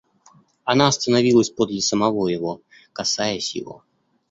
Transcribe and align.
Она 0.63 0.87
остановилась 0.87 1.51
подле 1.51 1.79
самого 1.79 2.27
его, 2.27 2.63
касаясь 2.91 3.55
его. 3.55 3.83